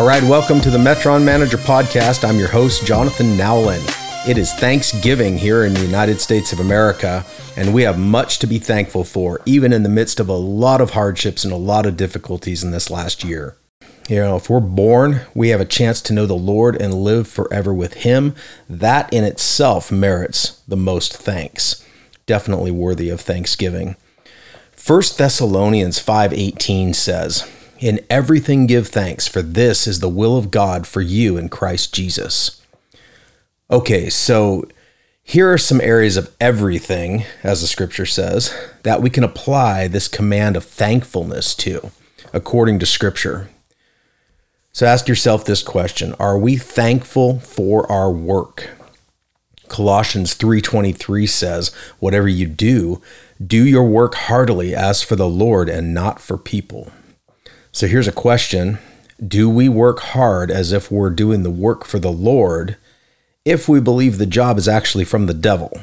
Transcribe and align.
All 0.00 0.06
right, 0.06 0.22
welcome 0.22 0.62
to 0.62 0.70
the 0.70 0.78
Metron 0.78 1.22
Manager 1.22 1.58
Podcast. 1.58 2.26
I'm 2.26 2.38
your 2.38 2.48
host, 2.48 2.86
Jonathan 2.86 3.36
Nowlin. 3.36 3.82
It 4.26 4.38
is 4.38 4.50
Thanksgiving 4.54 5.36
here 5.36 5.66
in 5.66 5.74
the 5.74 5.84
United 5.84 6.22
States 6.22 6.54
of 6.54 6.60
America, 6.60 7.22
and 7.54 7.74
we 7.74 7.82
have 7.82 7.98
much 7.98 8.38
to 8.38 8.46
be 8.46 8.58
thankful 8.58 9.04
for, 9.04 9.42
even 9.44 9.74
in 9.74 9.82
the 9.82 9.90
midst 9.90 10.18
of 10.18 10.30
a 10.30 10.32
lot 10.32 10.80
of 10.80 10.92
hardships 10.92 11.44
and 11.44 11.52
a 11.52 11.58
lot 11.58 11.84
of 11.84 11.98
difficulties 11.98 12.64
in 12.64 12.70
this 12.70 12.88
last 12.88 13.24
year. 13.24 13.58
You 14.08 14.20
know, 14.20 14.36
if 14.36 14.48
we're 14.48 14.60
born, 14.60 15.20
we 15.34 15.50
have 15.50 15.60
a 15.60 15.66
chance 15.66 16.00
to 16.00 16.14
know 16.14 16.24
the 16.24 16.32
Lord 16.32 16.80
and 16.80 16.94
live 16.94 17.28
forever 17.28 17.74
with 17.74 17.92
Him. 17.92 18.34
That 18.70 19.12
in 19.12 19.24
itself 19.24 19.92
merits 19.92 20.62
the 20.66 20.78
most 20.78 21.14
thanks. 21.14 21.86
Definitely 22.24 22.70
worthy 22.70 23.10
of 23.10 23.20
thanksgiving. 23.20 23.96
1 24.82 25.02
Thessalonians 25.18 25.98
5:18 26.02 26.94
says, 26.94 27.46
in 27.80 27.98
everything 28.10 28.66
give 28.66 28.88
thanks, 28.88 29.26
for 29.26 29.40
this 29.40 29.86
is 29.86 30.00
the 30.00 30.08
will 30.08 30.36
of 30.36 30.50
God 30.50 30.86
for 30.86 31.00
you 31.00 31.38
in 31.38 31.48
Christ 31.48 31.94
Jesus. 31.94 32.62
Okay, 33.70 34.10
so 34.10 34.68
here 35.22 35.50
are 35.50 35.58
some 35.58 35.80
areas 35.80 36.18
of 36.18 36.34
everything, 36.38 37.24
as 37.42 37.62
the 37.62 37.66
scripture 37.66 38.04
says, 38.04 38.54
that 38.82 39.00
we 39.00 39.08
can 39.08 39.24
apply 39.24 39.88
this 39.88 40.08
command 40.08 40.56
of 40.56 40.64
thankfulness 40.64 41.54
to, 41.54 41.90
according 42.34 42.78
to 42.80 42.86
scripture. 42.86 43.48
So 44.72 44.86
ask 44.86 45.08
yourself 45.08 45.44
this 45.44 45.62
question 45.62 46.14
Are 46.20 46.38
we 46.38 46.56
thankful 46.56 47.40
for 47.40 47.90
our 47.90 48.10
work? 48.10 48.70
Colossians 49.68 50.34
3:23 50.34 51.26
says, 51.26 51.70
"Whatever 51.98 52.28
you 52.28 52.46
do, 52.46 53.00
do 53.44 53.64
your 53.64 53.84
work 53.84 54.16
heartily 54.16 54.74
as 54.74 55.00
for 55.00 55.16
the 55.16 55.28
Lord 55.28 55.68
and 55.68 55.94
not 55.94 56.20
for 56.20 56.36
people." 56.36 56.90
So 57.72 57.86
here's 57.86 58.08
a 58.08 58.12
question 58.12 58.78
Do 59.24 59.48
we 59.48 59.68
work 59.68 60.00
hard 60.00 60.50
as 60.50 60.72
if 60.72 60.90
we're 60.90 61.10
doing 61.10 61.42
the 61.42 61.50
work 61.50 61.84
for 61.84 61.98
the 61.98 62.12
Lord 62.12 62.76
if 63.44 63.68
we 63.68 63.80
believe 63.80 64.18
the 64.18 64.26
job 64.26 64.58
is 64.58 64.68
actually 64.68 65.04
from 65.04 65.26
the 65.26 65.34
devil? 65.34 65.80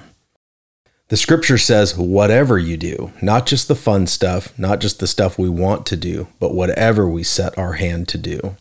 The 1.10 1.18
scripture 1.18 1.58
says, 1.58 1.98
whatever 1.98 2.60
you 2.60 2.76
do, 2.76 3.14
not 3.22 3.46
just 3.46 3.70
the 3.70 3.76
fun 3.76 4.08
stuff, 4.08 4.58
not 4.60 4.82
just 4.82 5.00
the 5.00 5.08
stuff 5.08 5.40
we 5.40 5.48
want 5.48 5.86
to 5.86 5.96
do, 5.96 6.28
but 6.38 6.54
whatever 6.54 7.08
we 7.08 7.24
set 7.24 7.58
our 7.58 7.74
hand 7.74 8.10
to 8.10 8.18
do. 8.18 8.58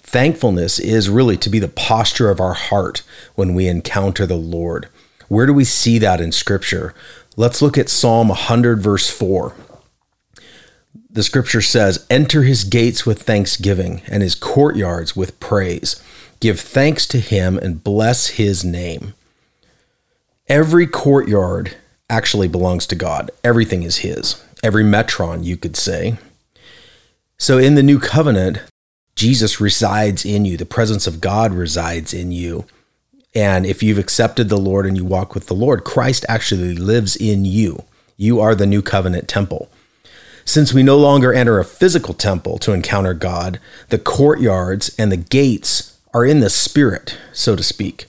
Thankfulness 0.00 0.78
is 0.78 1.10
really 1.10 1.36
to 1.38 1.50
be 1.50 1.58
the 1.58 1.66
posture 1.66 2.30
of 2.30 2.38
our 2.38 2.54
heart 2.54 3.02
when 3.34 3.52
we 3.52 3.66
encounter 3.66 4.26
the 4.26 4.36
Lord. 4.36 4.88
Where 5.26 5.46
do 5.46 5.52
we 5.52 5.64
see 5.64 5.98
that 5.98 6.20
in 6.20 6.30
scripture? 6.30 6.94
Let's 7.36 7.60
look 7.60 7.76
at 7.76 7.88
Psalm 7.88 8.28
100, 8.28 8.80
verse 8.80 9.10
4 9.10 9.56
the 11.16 11.22
scripture 11.22 11.62
says, 11.62 12.06
Enter 12.10 12.42
his 12.42 12.62
gates 12.62 13.06
with 13.06 13.22
thanksgiving 13.22 14.02
and 14.06 14.22
his 14.22 14.34
courtyards 14.34 15.16
with 15.16 15.40
praise. 15.40 16.02
Give 16.40 16.60
thanks 16.60 17.06
to 17.06 17.20
him 17.20 17.56
and 17.56 17.82
bless 17.82 18.26
his 18.26 18.62
name. 18.62 19.14
Every 20.46 20.86
courtyard 20.86 21.74
actually 22.10 22.48
belongs 22.48 22.86
to 22.88 22.94
God, 22.94 23.30
everything 23.42 23.82
is 23.82 23.98
his. 23.98 24.44
Every 24.62 24.84
metron, 24.84 25.42
you 25.42 25.56
could 25.56 25.74
say. 25.74 26.18
So 27.38 27.56
in 27.56 27.76
the 27.76 27.82
new 27.82 27.98
covenant, 27.98 28.60
Jesus 29.14 29.58
resides 29.58 30.26
in 30.26 30.44
you, 30.44 30.58
the 30.58 30.66
presence 30.66 31.06
of 31.06 31.22
God 31.22 31.54
resides 31.54 32.12
in 32.12 32.30
you. 32.30 32.66
And 33.34 33.64
if 33.64 33.82
you've 33.82 33.98
accepted 33.98 34.50
the 34.50 34.58
Lord 34.58 34.84
and 34.84 34.98
you 34.98 35.06
walk 35.06 35.34
with 35.34 35.46
the 35.46 35.54
Lord, 35.54 35.82
Christ 35.82 36.26
actually 36.28 36.74
lives 36.74 37.16
in 37.16 37.46
you. 37.46 37.84
You 38.18 38.38
are 38.38 38.54
the 38.54 38.66
new 38.66 38.82
covenant 38.82 39.28
temple. 39.28 39.70
Since 40.48 40.72
we 40.72 40.84
no 40.84 40.96
longer 40.96 41.34
enter 41.34 41.58
a 41.58 41.64
physical 41.64 42.14
temple 42.14 42.58
to 42.58 42.72
encounter 42.72 43.14
God, 43.14 43.58
the 43.88 43.98
courtyards 43.98 44.94
and 44.96 45.10
the 45.10 45.16
gates 45.16 45.98
are 46.14 46.24
in 46.24 46.38
the 46.38 46.48
spirit, 46.48 47.18
so 47.32 47.56
to 47.56 47.64
speak. 47.64 48.06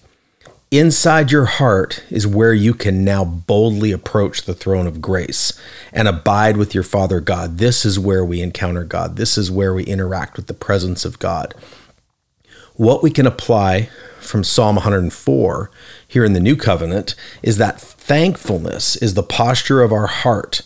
Inside 0.70 1.32
your 1.32 1.46
heart 1.46 2.04
is 2.12 2.28
where 2.28 2.54
you 2.54 2.76
can 2.76 3.04
now 3.04 3.26
boldly 3.26 3.92
approach 3.92 4.44
the 4.44 4.54
throne 4.54 4.86
of 4.86 5.02
grace 5.02 5.52
and 5.92 6.08
abide 6.08 6.58
with 6.58 6.76
your 6.76 6.84
Father 6.84 7.20
God. 7.20 7.58
This 7.58 7.86
is 7.86 7.98
where 7.98 8.24
we 8.24 8.42
encounter 8.42 8.84
God. 8.84 9.16
This 9.16 9.36
is 9.36 9.50
where 9.50 9.74
we 9.74 9.84
interact 9.84 10.38
with 10.38 10.46
the 10.46 10.54
presence 10.54 11.06
of 11.06 11.18
God. 11.18 11.56
What 12.76 13.02
we 13.02 13.10
can 13.10 13.26
apply 13.26 13.90
from 14.20 14.44
Psalm 14.44 14.76
104 14.76 15.72
here 16.08 16.24
in 16.24 16.34
the 16.34 16.40
New 16.40 16.56
Covenant 16.56 17.16
is 17.42 17.58
that 17.58 17.82
thankfulness 17.82 18.96
is 18.98 19.16
the 19.16 19.24
posture 19.24 19.82
of 19.82 19.92
our 19.92 20.08
heart 20.08 20.62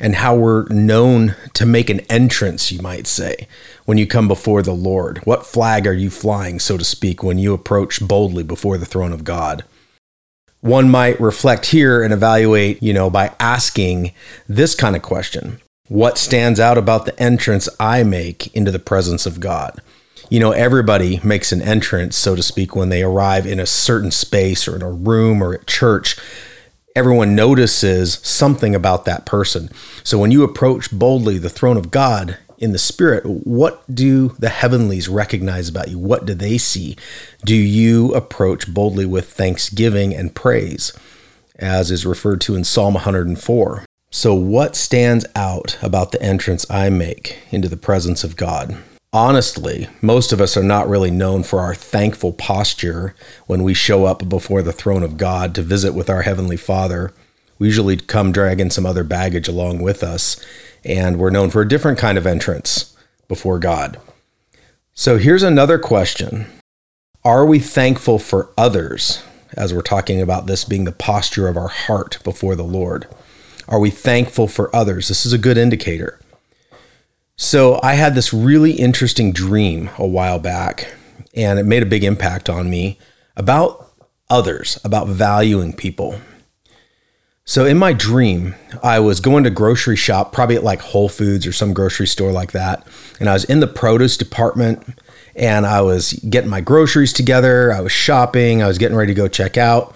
and 0.00 0.16
how 0.16 0.34
we're 0.34 0.66
known 0.68 1.36
to 1.54 1.64
make 1.64 1.88
an 1.88 2.00
entrance, 2.10 2.72
you 2.72 2.80
might 2.82 3.06
say, 3.06 3.46
when 3.84 3.98
you 3.98 4.06
come 4.06 4.28
before 4.28 4.62
the 4.62 4.74
Lord. 4.74 5.18
What 5.18 5.46
flag 5.46 5.86
are 5.86 5.92
you 5.92 6.10
flying, 6.10 6.58
so 6.58 6.76
to 6.76 6.84
speak, 6.84 7.22
when 7.22 7.38
you 7.38 7.54
approach 7.54 8.06
boldly 8.06 8.42
before 8.42 8.78
the 8.78 8.86
throne 8.86 9.12
of 9.12 9.24
God? 9.24 9.64
One 10.60 10.88
might 10.88 11.20
reflect 11.20 11.66
here 11.66 12.02
and 12.02 12.12
evaluate, 12.12 12.82
you 12.82 12.92
know, 12.92 13.10
by 13.10 13.34
asking 13.38 14.12
this 14.48 14.74
kind 14.74 14.96
of 14.96 15.02
question 15.02 15.60
What 15.88 16.18
stands 16.18 16.58
out 16.58 16.78
about 16.78 17.04
the 17.04 17.18
entrance 17.22 17.68
I 17.78 18.02
make 18.02 18.54
into 18.54 18.70
the 18.70 18.78
presence 18.78 19.26
of 19.26 19.40
God? 19.40 19.80
You 20.30 20.40
know, 20.40 20.52
everybody 20.52 21.20
makes 21.22 21.52
an 21.52 21.60
entrance, 21.60 22.16
so 22.16 22.34
to 22.34 22.42
speak, 22.42 22.74
when 22.74 22.88
they 22.88 23.02
arrive 23.02 23.46
in 23.46 23.60
a 23.60 23.66
certain 23.66 24.10
space 24.10 24.66
or 24.66 24.74
in 24.74 24.82
a 24.82 24.90
room 24.90 25.42
or 25.42 25.54
at 25.54 25.66
church 25.66 26.16
everyone 26.96 27.34
notices 27.34 28.20
something 28.22 28.74
about 28.74 29.04
that 29.04 29.26
person. 29.26 29.68
So 30.04 30.16
when 30.16 30.30
you 30.30 30.44
approach 30.44 30.96
boldly 30.96 31.38
the 31.38 31.48
throne 31.48 31.76
of 31.76 31.90
God 31.90 32.38
in 32.58 32.70
the 32.72 32.78
spirit, 32.78 33.26
what 33.26 33.82
do 33.92 34.28
the 34.38 34.48
heavenlies 34.48 35.08
recognize 35.08 35.68
about 35.68 35.88
you? 35.88 35.98
What 35.98 36.24
do 36.24 36.34
they 36.34 36.56
see? 36.56 36.96
Do 37.44 37.56
you 37.56 38.14
approach 38.14 38.72
boldly 38.72 39.06
with 39.06 39.32
thanksgiving 39.32 40.14
and 40.14 40.34
praise, 40.34 40.92
as 41.56 41.90
is 41.90 42.06
referred 42.06 42.40
to 42.42 42.54
in 42.54 42.62
Psalm 42.62 42.94
104? 42.94 43.84
So, 44.12 44.32
what 44.32 44.76
stands 44.76 45.26
out 45.34 45.76
about 45.82 46.12
the 46.12 46.22
entrance 46.22 46.64
I 46.70 46.88
make 46.90 47.38
into 47.50 47.68
the 47.68 47.76
presence 47.76 48.22
of 48.22 48.36
God? 48.36 48.80
Honestly, 49.14 49.86
most 50.02 50.32
of 50.32 50.40
us 50.40 50.56
are 50.56 50.62
not 50.64 50.88
really 50.88 51.10
known 51.10 51.44
for 51.44 51.60
our 51.60 51.74
thankful 51.74 52.32
posture 52.32 53.14
when 53.46 53.62
we 53.62 53.72
show 53.72 54.04
up 54.04 54.28
before 54.28 54.60
the 54.60 54.72
throne 54.72 55.04
of 55.04 55.16
God 55.16 55.54
to 55.54 55.62
visit 55.62 55.94
with 55.94 56.10
our 56.10 56.22
Heavenly 56.22 56.56
Father. 56.56 57.14
We 57.58 57.68
usually 57.68 57.96
come 57.96 58.32
dragging 58.32 58.70
some 58.70 58.84
other 58.84 59.04
baggage 59.04 59.46
along 59.46 59.80
with 59.80 60.02
us, 60.02 60.44
and 60.84 61.16
we're 61.16 61.30
known 61.30 61.50
for 61.50 61.62
a 61.62 61.68
different 61.68 61.96
kind 61.96 62.18
of 62.18 62.26
entrance 62.26 62.96
before 63.28 63.60
God. 63.60 64.00
So 64.94 65.16
here's 65.16 65.44
another 65.44 65.78
question 65.78 66.46
Are 67.24 67.46
we 67.46 67.60
thankful 67.60 68.18
for 68.18 68.50
others 68.58 69.22
as 69.56 69.72
we're 69.72 69.82
talking 69.82 70.20
about 70.20 70.46
this 70.46 70.64
being 70.64 70.84
the 70.84 70.92
posture 70.92 71.46
of 71.46 71.56
our 71.56 71.68
heart 71.68 72.18
before 72.24 72.56
the 72.56 72.64
Lord? 72.64 73.06
Are 73.68 73.78
we 73.78 73.90
thankful 73.90 74.48
for 74.48 74.74
others? 74.74 75.06
This 75.06 75.24
is 75.24 75.32
a 75.32 75.38
good 75.38 75.56
indicator. 75.56 76.18
So 77.36 77.80
I 77.82 77.94
had 77.94 78.14
this 78.14 78.32
really 78.32 78.72
interesting 78.72 79.32
dream 79.32 79.90
a 79.98 80.06
while 80.06 80.38
back, 80.38 80.94
and 81.34 81.58
it 81.58 81.64
made 81.64 81.82
a 81.82 81.86
big 81.86 82.04
impact 82.04 82.48
on 82.48 82.70
me 82.70 82.98
about 83.36 83.92
others, 84.30 84.78
about 84.84 85.08
valuing 85.08 85.72
people. 85.72 86.20
So 87.44 87.66
in 87.66 87.76
my 87.76 87.92
dream, 87.92 88.54
I 88.82 89.00
was 89.00 89.20
going 89.20 89.44
to 89.44 89.50
grocery 89.50 89.96
shop, 89.96 90.32
probably 90.32 90.56
at 90.56 90.64
like 90.64 90.80
Whole 90.80 91.08
Foods 91.08 91.46
or 91.46 91.52
some 91.52 91.74
grocery 91.74 92.06
store 92.06 92.32
like 92.32 92.52
that, 92.52 92.86
and 93.20 93.28
I 93.28 93.34
was 93.34 93.44
in 93.44 93.60
the 93.60 93.66
produce 93.66 94.16
department 94.16 94.82
and 95.36 95.66
I 95.66 95.80
was 95.80 96.12
getting 96.30 96.48
my 96.48 96.60
groceries 96.60 97.12
together, 97.12 97.72
I 97.72 97.80
was 97.80 97.92
shopping, 97.92 98.62
I 98.62 98.68
was 98.68 98.78
getting 98.78 98.96
ready 98.96 99.12
to 99.12 99.20
go 99.20 99.26
check 99.26 99.58
out. 99.58 99.94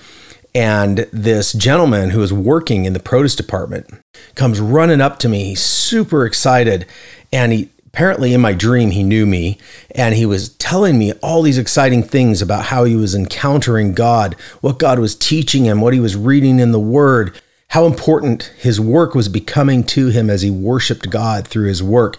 And 0.55 1.06
this 1.12 1.52
gentleman 1.52 2.11
who 2.11 2.19
was 2.19 2.32
working 2.32 2.85
in 2.85 2.93
the 2.93 3.00
produce 3.00 3.37
department 3.37 3.87
comes 4.35 4.58
running 4.58 5.00
up 5.00 5.19
to 5.20 5.29
me. 5.29 5.44
He's 5.44 5.62
super 5.62 6.26
excited 6.26 6.87
and 7.32 7.52
he 7.52 7.69
apparently 7.86 8.34
in 8.34 8.40
my 8.40 8.52
dream 8.52 8.90
he 8.90 9.02
knew 9.02 9.26
me 9.26 9.58
and 9.92 10.14
he 10.14 10.26
was 10.26 10.50
telling 10.50 10.98
me 10.98 11.12
all 11.14 11.42
these 11.42 11.58
exciting 11.58 12.02
things 12.02 12.40
about 12.40 12.66
how 12.66 12.84
he 12.84 12.94
was 12.94 13.14
encountering 13.14 13.92
God, 13.92 14.34
what 14.60 14.78
God 14.78 14.98
was 14.98 15.16
teaching 15.16 15.64
him, 15.64 15.80
what 15.80 15.94
he 15.94 16.00
was 16.00 16.14
reading 16.14 16.60
in 16.60 16.72
the 16.72 16.78
word, 16.78 17.40
how 17.69 17.86
important 17.86 18.44
his 18.58 18.80
work 18.80 19.14
was 19.14 19.28
becoming 19.28 19.82
to 19.84 20.08
him 20.08 20.30
as 20.30 20.42
he 20.42 20.50
worshiped 20.50 21.10
God 21.10 21.48
through 21.48 21.66
his 21.66 21.82
work. 21.82 22.19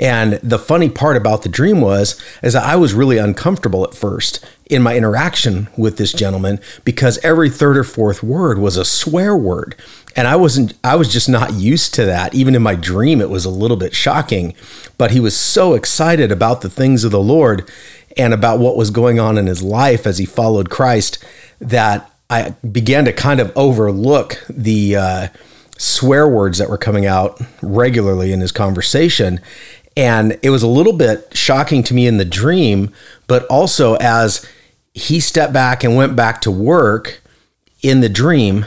And 0.00 0.34
the 0.42 0.58
funny 0.58 0.88
part 0.88 1.18
about 1.18 1.42
the 1.42 1.50
dream 1.50 1.82
was 1.82 2.20
is 2.42 2.54
that 2.54 2.64
I 2.64 2.74
was 2.74 2.94
really 2.94 3.18
uncomfortable 3.18 3.84
at 3.84 3.94
first 3.94 4.44
in 4.70 4.82
my 4.82 4.96
interaction 4.96 5.68
with 5.76 5.98
this 5.98 6.14
gentleman 6.14 6.58
because 6.84 7.18
every 7.18 7.50
third 7.50 7.76
or 7.76 7.84
fourth 7.84 8.22
word 8.22 8.58
was 8.58 8.78
a 8.78 8.84
swear 8.84 9.36
word. 9.36 9.76
And 10.16 10.26
I 10.26 10.36
wasn't 10.36 10.72
I 10.82 10.96
was 10.96 11.12
just 11.12 11.28
not 11.28 11.52
used 11.52 11.92
to 11.94 12.06
that. 12.06 12.34
Even 12.34 12.54
in 12.54 12.62
my 12.62 12.74
dream 12.74 13.20
it 13.20 13.28
was 13.28 13.44
a 13.44 13.50
little 13.50 13.76
bit 13.76 13.94
shocking, 13.94 14.54
but 14.96 15.10
he 15.10 15.20
was 15.20 15.36
so 15.36 15.74
excited 15.74 16.32
about 16.32 16.62
the 16.62 16.70
things 16.70 17.04
of 17.04 17.10
the 17.10 17.20
Lord 17.20 17.70
and 18.16 18.32
about 18.32 18.58
what 18.58 18.76
was 18.76 18.90
going 18.90 19.20
on 19.20 19.36
in 19.36 19.46
his 19.46 19.62
life 19.62 20.06
as 20.06 20.16
he 20.16 20.24
followed 20.24 20.70
Christ 20.70 21.22
that 21.60 22.10
I 22.30 22.54
began 22.72 23.04
to 23.04 23.12
kind 23.12 23.38
of 23.38 23.52
overlook 23.54 24.42
the 24.48 24.96
uh, 24.96 25.28
swear 25.76 26.28
words 26.28 26.58
that 26.58 26.70
were 26.70 26.78
coming 26.78 27.06
out 27.06 27.40
regularly 27.62 28.32
in 28.32 28.40
his 28.40 28.52
conversation 28.52 29.40
and 29.96 30.38
it 30.42 30.50
was 30.50 30.62
a 30.62 30.68
little 30.68 30.92
bit 30.92 31.28
shocking 31.36 31.82
to 31.84 31.94
me 31.94 32.06
in 32.06 32.16
the 32.16 32.24
dream, 32.24 32.92
but 33.26 33.44
also 33.46 33.94
as 33.96 34.46
he 34.94 35.20
stepped 35.20 35.52
back 35.52 35.84
and 35.84 35.96
went 35.96 36.16
back 36.16 36.40
to 36.42 36.50
work 36.50 37.20
in 37.82 38.00
the 38.00 38.08
dream, 38.08 38.66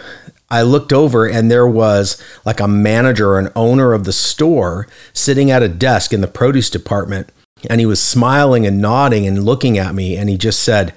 I 0.50 0.62
looked 0.62 0.94
over 0.94 1.28
and 1.28 1.50
there 1.50 1.68
was 1.68 2.22
like 2.46 2.60
a 2.60 2.68
manager 2.68 3.32
or 3.32 3.40
an 3.40 3.52
owner 3.56 3.94
of 3.94 4.04
the 4.04 4.14
store 4.14 4.88
sitting 5.12 5.50
at 5.50 5.64
a 5.64 5.68
desk 5.68 6.14
in 6.14 6.22
the 6.22 6.28
produce 6.28 6.70
department. 6.70 7.30
And 7.70 7.80
he 7.80 7.86
was 7.86 8.02
smiling 8.02 8.68
and 8.68 8.82
nodding 8.82 9.26
and 9.26 9.44
looking 9.44 9.78
at 9.78 9.96
me. 9.96 10.18
And 10.18 10.30
he 10.30 10.38
just 10.38 10.62
said, 10.62 10.94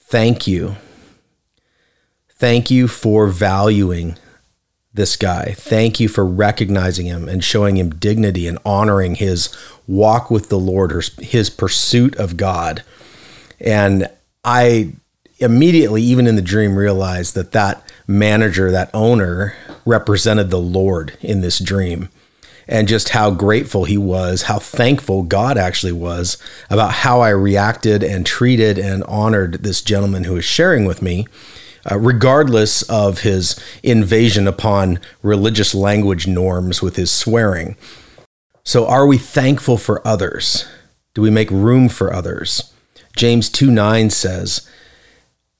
Thank 0.00 0.46
you. 0.46 0.76
Thank 2.28 2.70
you 2.70 2.88
for 2.88 3.26
valuing 3.28 4.18
this 4.94 5.16
guy. 5.16 5.52
Thank 5.58 5.98
you 5.98 6.08
for 6.08 6.24
recognizing 6.24 7.06
him 7.06 7.28
and 7.28 7.42
showing 7.42 7.76
him 7.76 7.90
dignity 7.90 8.46
and 8.46 8.58
honoring 8.64 9.16
his 9.16 9.54
walk 9.88 10.30
with 10.30 10.48
the 10.48 10.58
Lord 10.58 10.92
or 10.92 11.02
his 11.18 11.50
pursuit 11.50 12.16
of 12.16 12.36
God. 12.36 12.84
And 13.60 14.08
I 14.44 14.92
immediately, 15.38 16.00
even 16.02 16.26
in 16.26 16.36
the 16.36 16.42
dream, 16.42 16.76
realized 16.76 17.34
that 17.34 17.52
that 17.52 17.82
manager, 18.06 18.70
that 18.70 18.90
owner, 18.94 19.56
represented 19.84 20.50
the 20.50 20.60
Lord 20.60 21.18
in 21.20 21.40
this 21.40 21.58
dream. 21.58 22.08
And 22.66 22.88
just 22.88 23.10
how 23.10 23.30
grateful 23.30 23.84
he 23.84 23.98
was, 23.98 24.42
how 24.42 24.58
thankful 24.58 25.24
God 25.24 25.58
actually 25.58 25.92
was 25.92 26.38
about 26.70 26.92
how 26.92 27.20
I 27.20 27.28
reacted 27.28 28.02
and 28.02 28.24
treated 28.24 28.78
and 28.78 29.04
honored 29.04 29.64
this 29.64 29.82
gentleman 29.82 30.24
who 30.24 30.32
was 30.32 30.46
sharing 30.46 30.86
with 30.86 31.02
me 31.02 31.26
uh, 31.90 31.98
regardless 31.98 32.82
of 32.82 33.20
his 33.20 33.58
invasion 33.82 34.48
upon 34.48 34.98
religious 35.22 35.74
language 35.74 36.26
norms 36.26 36.82
with 36.82 36.96
his 36.96 37.10
swearing. 37.10 37.76
So, 38.64 38.86
are 38.86 39.06
we 39.06 39.18
thankful 39.18 39.76
for 39.76 40.06
others? 40.06 40.66
Do 41.12 41.22
we 41.22 41.30
make 41.30 41.50
room 41.50 41.88
for 41.88 42.12
others? 42.12 42.72
James 43.16 43.48
2 43.50 43.70
9 43.70 44.10
says, 44.10 44.68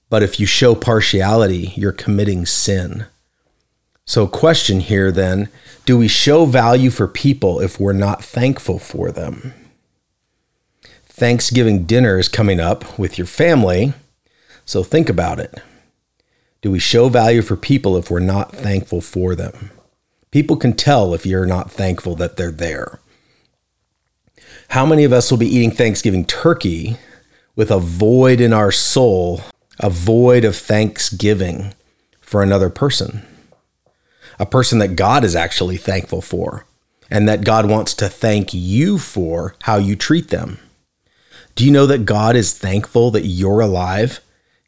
But 0.09 0.23
if 0.23 0.41
you 0.41 0.47
show 0.47 0.75
partiality, 0.75 1.73
you're 1.76 1.93
committing 1.93 2.47
sin. 2.47 3.06
So, 4.06 4.26
question 4.26 4.81
here 4.81 5.12
then 5.12 5.49
do 5.87 5.99
we 5.99 6.09
show 6.09 6.47
value 6.47 6.88
for 6.88 7.06
people 7.06 7.61
if 7.61 7.79
we're 7.79 7.93
not 7.93 8.25
thankful 8.25 8.79
for 8.79 9.11
them? 9.11 9.53
Thanksgiving 11.05 11.85
dinner 11.85 12.19
is 12.19 12.29
coming 12.29 12.59
up 12.59 12.99
with 12.99 13.19
your 13.19 13.26
family, 13.26 13.93
so 14.65 14.82
think 14.82 15.09
about 15.09 15.38
it. 15.38 15.62
Do 16.64 16.70
we 16.70 16.78
show 16.78 17.11
value 17.11 17.43
for 17.43 17.56
people 17.56 17.99
if 17.99 18.11
we're 18.11 18.20
not 18.20 18.56
thankful 18.56 19.02
for 19.02 19.34
them? 19.34 19.70
People 20.31 20.56
can 20.56 20.72
tell 20.72 21.12
if 21.12 21.26
you're 21.26 21.44
not 21.44 21.70
thankful 21.70 22.16
that 22.16 22.38
they're 22.38 22.50
there. 22.50 23.00
How 24.69 24.87
many 24.87 25.05
of 25.05 25.12
us 25.12 25.31
will 25.31 25.37
be 25.37 25.55
eating 25.55 25.70
Thanksgiving 25.70 26.25
turkey 26.25 26.96
with 27.55 27.70
a 27.70 27.78
void 27.78 28.40
in 28.40 28.55
our 28.55 28.72
soul, 28.72 29.43
a 29.78 29.90
void 29.90 30.43
of 30.43 30.56
thanksgiving 30.56 31.75
for 32.22 32.43
another 32.43 32.70
person? 32.70 33.26
A 34.38 34.46
person 34.46 34.78
that 34.78 34.96
God 34.96 35.22
is 35.22 35.37
actually 35.37 35.76
thankful 35.76 36.22
for, 36.22 36.64
and 37.11 37.28
that 37.28 37.44
God 37.44 37.69
wants 37.69 37.93
to 37.96 38.08
thank 38.08 38.55
you 38.55 38.96
for 38.96 39.55
how 39.64 39.76
you 39.76 39.96
treat 39.96 40.28
them. 40.28 40.58
Do 41.56 41.66
you 41.66 41.70
know 41.70 41.84
that 41.84 42.06
God 42.06 42.37
is 42.37 42.56
thankful 42.56 43.11
that 43.11 43.26
you're 43.26 43.61
alive? 43.61 44.20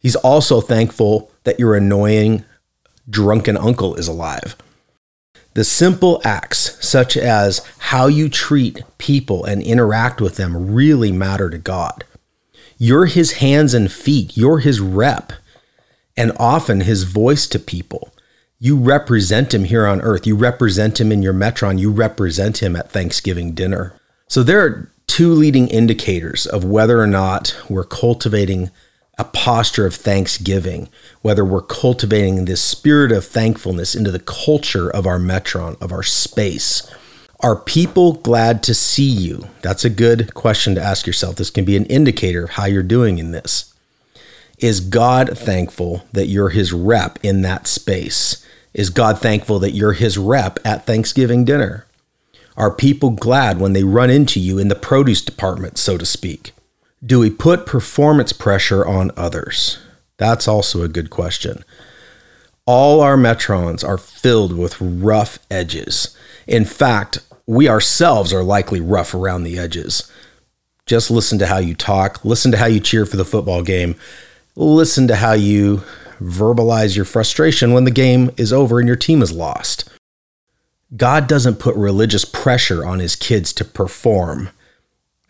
He's 0.06 0.14
also 0.14 0.60
thankful 0.60 1.32
that 1.42 1.58
your 1.58 1.74
annoying, 1.74 2.44
drunken 3.10 3.56
uncle 3.56 3.96
is 3.96 4.06
alive. 4.06 4.54
The 5.54 5.64
simple 5.64 6.20
acts, 6.22 6.78
such 6.86 7.16
as 7.16 7.66
how 7.78 8.06
you 8.06 8.28
treat 8.28 8.84
people 8.98 9.44
and 9.44 9.60
interact 9.60 10.20
with 10.20 10.36
them, 10.36 10.72
really 10.72 11.10
matter 11.10 11.50
to 11.50 11.58
God. 11.58 12.04
You're 12.78 13.06
his 13.06 13.32
hands 13.42 13.74
and 13.74 13.90
feet, 13.90 14.36
you're 14.36 14.60
his 14.60 14.78
rep, 14.78 15.32
and 16.16 16.30
often 16.38 16.82
his 16.82 17.02
voice 17.02 17.48
to 17.48 17.58
people. 17.58 18.14
You 18.60 18.76
represent 18.76 19.52
him 19.52 19.64
here 19.64 19.88
on 19.88 20.00
earth. 20.02 20.24
You 20.24 20.36
represent 20.36 21.00
him 21.00 21.10
in 21.10 21.20
your 21.20 21.34
Metron. 21.34 21.80
You 21.80 21.90
represent 21.90 22.62
him 22.62 22.76
at 22.76 22.92
Thanksgiving 22.92 23.54
dinner. 23.54 23.92
So 24.28 24.44
there 24.44 24.60
are 24.60 24.88
two 25.08 25.32
leading 25.32 25.66
indicators 25.66 26.46
of 26.46 26.64
whether 26.64 27.00
or 27.00 27.08
not 27.08 27.56
we're 27.68 27.82
cultivating 27.82 28.70
a 29.18 29.24
posture 29.24 29.86
of 29.86 29.94
thanksgiving, 29.94 30.88
whether 31.22 31.44
we're 31.44 31.62
cultivating 31.62 32.44
this 32.44 32.62
spirit 32.62 33.10
of 33.10 33.24
thankfulness 33.24 33.94
into 33.94 34.10
the 34.10 34.18
culture 34.18 34.90
of 34.90 35.06
our 35.06 35.18
metron, 35.18 35.80
of 35.80 35.90
our 35.90 36.02
space. 36.02 36.90
Are 37.40 37.56
people 37.56 38.14
glad 38.14 38.62
to 38.64 38.74
see 38.74 39.08
you? 39.08 39.48
That's 39.62 39.84
a 39.84 39.90
good 39.90 40.34
question 40.34 40.74
to 40.74 40.82
ask 40.82 41.06
yourself. 41.06 41.36
This 41.36 41.50
can 41.50 41.64
be 41.64 41.76
an 41.76 41.86
indicator 41.86 42.44
of 42.44 42.50
how 42.50 42.66
you're 42.66 42.82
doing 42.82 43.18
in 43.18 43.30
this. 43.30 43.74
Is 44.58 44.80
God 44.80 45.36
thankful 45.36 46.04
that 46.12 46.28
you're 46.28 46.48
his 46.50 46.72
rep 46.72 47.18
in 47.22 47.42
that 47.42 47.66
space? 47.66 48.44
Is 48.72 48.90
God 48.90 49.18
thankful 49.18 49.58
that 49.58 49.72
you're 49.72 49.92
his 49.92 50.16
rep 50.16 50.58
at 50.64 50.86
Thanksgiving 50.86 51.44
dinner? 51.44 51.86
Are 52.56 52.70
people 52.70 53.10
glad 53.10 53.60
when 53.60 53.74
they 53.74 53.84
run 53.84 54.08
into 54.08 54.40
you 54.40 54.58
in 54.58 54.68
the 54.68 54.74
produce 54.74 55.22
department, 55.22 55.76
so 55.76 55.98
to 55.98 56.06
speak? 56.06 56.52
Do 57.04 57.20
we 57.20 57.30
put 57.30 57.66
performance 57.66 58.32
pressure 58.32 58.86
on 58.86 59.10
others? 59.16 59.78
That's 60.16 60.48
also 60.48 60.82
a 60.82 60.88
good 60.88 61.10
question. 61.10 61.62
All 62.64 63.00
our 63.00 63.16
metrons 63.16 63.86
are 63.86 63.98
filled 63.98 64.56
with 64.56 64.80
rough 64.80 65.38
edges. 65.50 66.16
In 66.46 66.64
fact, 66.64 67.18
we 67.46 67.68
ourselves 67.68 68.32
are 68.32 68.42
likely 68.42 68.80
rough 68.80 69.14
around 69.14 69.44
the 69.44 69.58
edges. 69.58 70.10
Just 70.86 71.10
listen 71.10 71.38
to 71.38 71.46
how 71.46 71.58
you 71.58 71.74
talk, 71.74 72.24
listen 72.24 72.50
to 72.52 72.58
how 72.58 72.66
you 72.66 72.80
cheer 72.80 73.04
for 73.04 73.16
the 73.16 73.24
football 73.24 73.62
game, 73.62 73.94
listen 74.54 75.06
to 75.08 75.16
how 75.16 75.32
you 75.32 75.82
verbalize 76.18 76.96
your 76.96 77.04
frustration 77.04 77.72
when 77.72 77.84
the 77.84 77.90
game 77.90 78.30
is 78.36 78.52
over 78.52 78.78
and 78.78 78.86
your 78.86 78.96
team 78.96 79.20
is 79.20 79.32
lost. 79.32 79.88
God 80.96 81.26
doesn't 81.26 81.58
put 81.58 81.76
religious 81.76 82.24
pressure 82.24 82.86
on 82.86 83.00
his 83.00 83.16
kids 83.16 83.52
to 83.54 83.64
perform. 83.64 84.48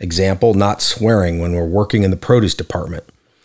Example, 0.00 0.54
not 0.54 0.82
swearing 0.82 1.38
when 1.38 1.52
we're 1.52 1.66
working 1.66 2.02
in 2.02 2.10
the 2.10 2.16
produce 2.16 2.54
department. 2.54 3.04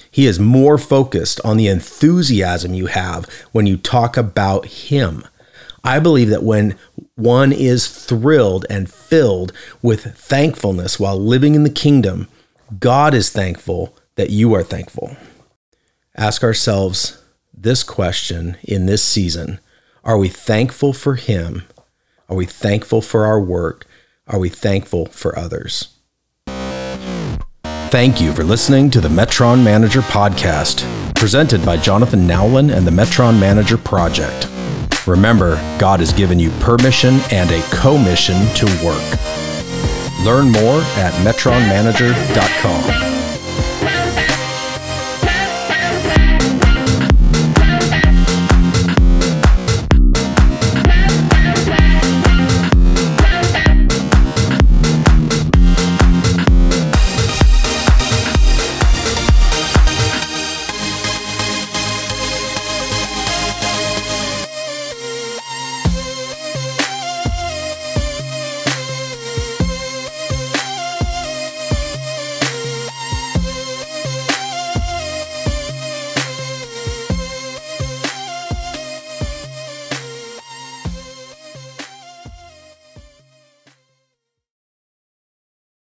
He 0.10 0.28
is 0.28 0.40
more 0.40 0.78
focused 0.78 1.40
on 1.46 1.56
the 1.56 1.68
enthusiasm 1.68 2.74
you 2.74 2.88
have 2.88 3.30
when 3.54 3.66
you 3.66 3.78
talk 3.78 4.18
about 4.18 4.66
Him. 4.66 5.24
I 5.84 6.00
believe 6.00 6.30
that 6.30 6.44
when 6.44 6.76
one 7.16 7.54
is 7.54 7.88
thrilled 7.88 8.66
and 8.70 8.92
filled 8.92 9.54
with 9.82 10.16
thankfulness 10.16 11.00
while 11.00 11.18
living 11.18 11.56
in 11.56 11.64
the 11.64 11.70
kingdom, 11.70 12.28
God 12.80 13.14
is 13.14 13.30
thankful 13.30 13.96
that 14.16 14.30
you 14.30 14.54
are 14.54 14.64
thankful. 14.64 15.16
Ask 16.16 16.44
ourselves 16.44 17.24
this 17.54 17.84
question 17.84 18.58
in 18.64 18.86
this 18.86 19.04
season 19.04 19.60
Are 20.04 20.18
we 20.18 20.28
thankful 20.28 20.92
for 20.92 21.16
Him? 21.16 21.64
Are 22.28 22.36
we 22.36 22.46
thankful 22.46 23.02
for 23.02 23.26
our 23.26 23.42
work? 23.42 23.86
Are 24.28 24.40
we 24.40 24.50
thankful 24.50 25.06
for 25.08 25.38
others? 25.38 25.96
Thank 27.92 28.22
you 28.22 28.32
for 28.32 28.46
listening 28.46 28.90
to 28.92 29.02
the 29.02 29.10
Metron 29.10 29.62
Manager 29.62 30.00
Podcast, 30.00 30.86
presented 31.14 31.66
by 31.66 31.76
Jonathan 31.76 32.26
Nowlin 32.26 32.70
and 32.70 32.88
the 32.88 32.92
Metron 32.92 33.38
Manager 33.38 33.78
Project. 33.78 34.48
Remember, 35.06 35.56
God 35.78 36.00
has 36.00 36.14
given 36.14 36.40
you 36.40 36.52
permission 36.62 37.20
and 37.32 37.52
a 37.52 37.62
commission 37.70 38.48
to 38.56 38.66
work. 38.82 39.04
Learn 40.24 40.50
more 40.52 40.80
at 40.96 41.12
metronmanager.com. 41.26 43.11